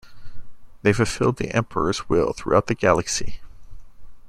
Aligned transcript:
They 0.81 0.93
fulfilled 0.93 1.37
the 1.37 1.55
Emperor's 1.55 2.09
will 2.09 2.33
throughout 2.33 2.65
the 2.65 2.73
galaxy. 2.73 3.39